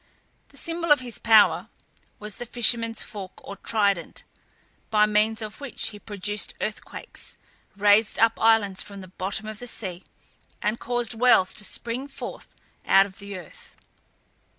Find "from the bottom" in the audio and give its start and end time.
8.81-9.45